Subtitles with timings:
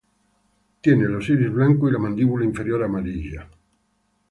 [0.81, 3.47] Tiene los iris blancos y la mandíbula inferior amarilla.